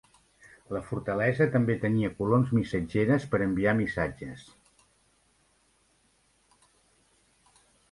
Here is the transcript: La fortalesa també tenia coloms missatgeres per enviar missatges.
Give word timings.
La 0.75 0.79
fortalesa 0.85 1.45
també 1.55 1.75
tenia 1.83 2.09
coloms 2.21 2.55
missatgeres 2.59 3.29
per 3.35 3.41
enviar 3.49 3.75
missatges. 3.83 4.49